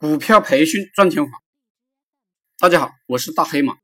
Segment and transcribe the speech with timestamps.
[0.00, 1.42] 股票培训赚钱法。
[2.56, 3.76] 大家好，我是大黑马。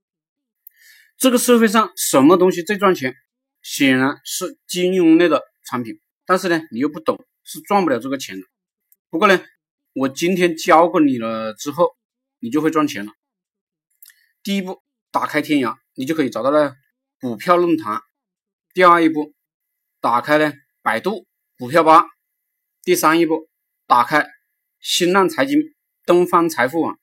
[1.16, 3.16] 这个社会上什么东西最赚钱？
[3.62, 5.98] 显然是金融类的产品。
[6.24, 8.46] 但是呢，你又不懂，是赚不了这个钱的。
[9.10, 9.42] 不过呢，
[9.92, 11.96] 我今天教过你了之后，
[12.38, 13.10] 你就会赚钱了。
[14.44, 16.76] 第一步，打开天涯，你就可以找到了
[17.18, 18.00] 股票论坛。
[18.72, 19.34] 第二一步，
[20.00, 21.26] 打开呢百度
[21.58, 22.04] 股票吧。
[22.84, 23.48] 第三一步，
[23.88, 24.24] 打开
[24.78, 25.58] 新浪财经。
[26.06, 26.98] 东方财富网，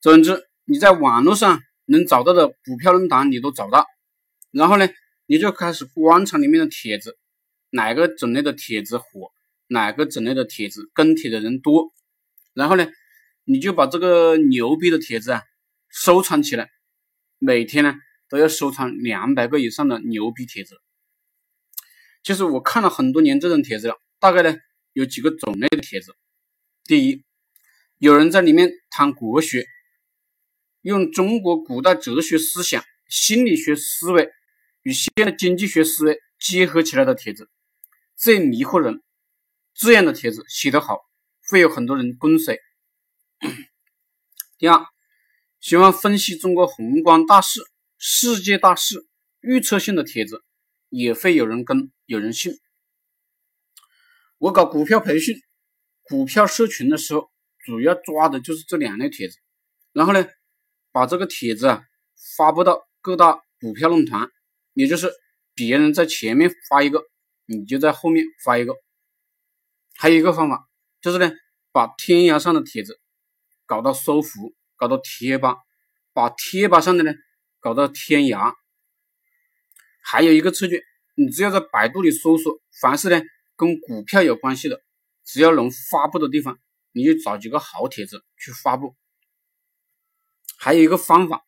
[0.00, 3.86] 总之你在网络上能找到的股票论坛你都找到，
[4.50, 4.88] 然后呢，
[5.26, 7.16] 你就开始观察里面的帖子，
[7.70, 9.30] 哪个种类的帖子火，
[9.68, 11.92] 哪个种类的帖子跟帖的人多，
[12.54, 12.88] 然后呢，
[13.44, 15.42] 你就把这个牛逼的帖子啊
[15.88, 16.68] 收藏起来，
[17.38, 17.94] 每天呢
[18.28, 20.76] 都要收藏两百个以上的牛逼帖子。
[22.24, 24.56] 其实我看了很多年这种帖子了，大概呢
[24.92, 26.16] 有几个种类的帖子，
[26.84, 27.24] 第一。
[27.98, 29.66] 有人在里面谈国学，
[30.82, 34.30] 用中国古代哲学思想、心理学思维
[34.82, 37.50] 与现代经济学思维结合起来的帖子，
[38.14, 39.02] 最迷惑人。
[39.74, 41.00] 这样的帖子写得好，
[41.48, 42.60] 会有很多人跟随。
[44.58, 44.86] 第二，
[45.58, 47.60] 喜欢分析中国宏观大势、
[47.96, 49.08] 世界大势、
[49.40, 50.44] 预测性的帖子，
[50.88, 52.52] 也会有人跟，有人信。
[54.38, 55.40] 我搞股票培训、
[56.04, 57.32] 股票社群的时候。
[57.64, 59.36] 主要抓的就是这两类帖子，
[59.92, 60.26] 然后呢，
[60.92, 61.82] 把这个帖子啊
[62.36, 64.30] 发布到各大股票论坛，
[64.74, 65.10] 也就是
[65.54, 67.02] 别人在前面发一个，
[67.46, 68.74] 你就在后面发一个。
[69.96, 70.68] 还有一个方法
[71.02, 71.32] 就是呢，
[71.72, 72.98] 把天涯上的帖子
[73.66, 75.56] 搞到搜狐，搞到贴吧，
[76.12, 77.12] 把贴吧上的呢
[77.60, 78.54] 搞到天涯。
[80.00, 80.82] 还有一个策略，
[81.16, 83.20] 你只要在百度里搜索，凡是呢
[83.56, 84.80] 跟股票有关系的，
[85.24, 86.58] 只要能发布的地方。
[86.98, 88.96] 你就找几个好帖子去发布，
[90.58, 91.44] 还有一个方法，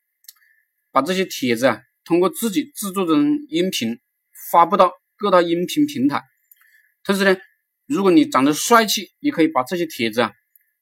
[0.92, 3.98] 把这些帖子啊，通过自己制作成音频
[4.52, 6.22] 发布到各大音频平台。
[7.02, 7.36] 同时呢，
[7.86, 10.32] 如果你长得帅气，也可以把这些帖子啊，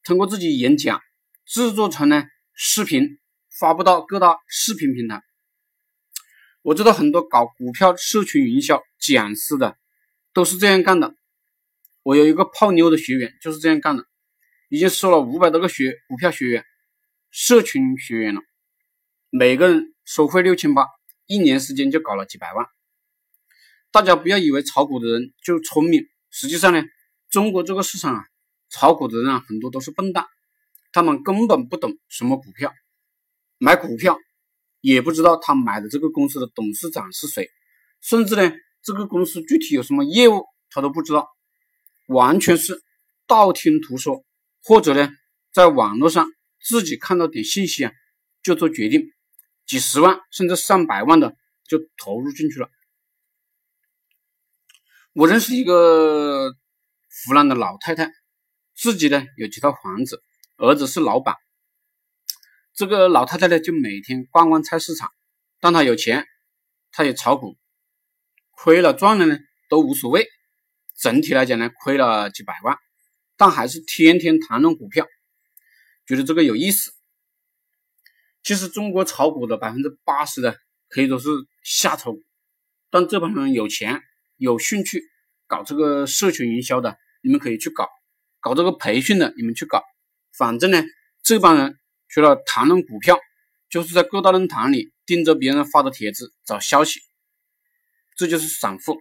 [0.05, 1.01] 通过自己演讲
[1.47, 3.19] 制作成呢视频
[3.59, 5.23] 发布到各大视频平台。
[6.61, 9.79] 我知道很多搞股票社群营销讲师的
[10.35, 11.15] 都是这样干的。
[12.03, 14.05] 我有一个泡妞的学员就是这样干的。
[14.71, 16.63] 已经收了五百多个学股票学员、
[17.31, 18.43] 社群学员了，
[19.31, 20.87] 每个人收费六千八，
[21.27, 22.67] 一年时间就搞了几百万。
[23.91, 26.83] 大家不要以为炒股的人就聪明，实际上呢，
[27.31, 28.25] 中国这个市场啊，
[28.69, 30.27] 炒股的人啊很多都是笨蛋，
[30.93, 32.71] 他们根本不懂什么股票，
[33.57, 34.19] 买股票
[34.83, 37.49] 也不知道他买的这个公司的董事长是谁，
[38.03, 38.53] 甚至呢
[38.83, 41.27] 这个公司具体有什么业务他都不知道，
[42.09, 42.83] 完全是
[43.27, 44.23] 道听途说。
[44.69, 45.09] 或者呢，
[45.51, 46.31] 在网络上
[46.61, 47.93] 自己看到点信息啊，
[48.43, 49.03] 就做决定，
[49.65, 51.35] 几十万甚至上百万的
[51.67, 52.69] 就投入进去了。
[55.15, 58.13] 我认识一个湖南的老太太，
[58.77, 60.23] 自己呢有几套房子，
[60.59, 61.35] 儿子是老板。
[62.75, 65.11] 这个老太太呢就每天逛逛菜市场，
[65.61, 66.27] 但她有钱，
[66.93, 67.57] 她也炒股，
[68.51, 69.39] 亏了赚了呢
[69.71, 70.29] 都无所谓。
[70.95, 72.77] 整体来讲呢，亏了几百万。
[73.39, 75.07] 但还是天天谈论股票，
[76.07, 76.93] 觉得这个有意思。
[78.43, 81.29] 其实中国炒股的百分之八十的可以说是
[81.63, 82.25] 瞎炒股，
[82.91, 84.03] 但这帮人有钱、
[84.37, 85.03] 有兴趣
[85.47, 87.85] 搞这个社群营销的，你们可以去搞；
[88.41, 89.83] 搞这个培训的，你们去搞。
[90.37, 90.83] 反正呢，
[91.23, 91.79] 这帮人
[92.09, 93.19] 除了谈论股票，
[93.69, 97.01] 就是在各大论坛里盯着别人发的帖子找消息。
[98.17, 99.01] 这就是散户，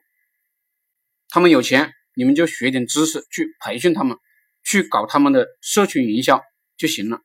[1.29, 4.15] 他们有钱，你们就学点知识去培训他们。
[4.67, 6.41] 去搞他们的社群营销
[6.75, 7.21] 就行了。